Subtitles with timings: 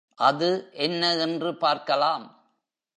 [0.15, 0.69] அது
[0.73, 2.25] என்ன என்று பார்க்கலாம்.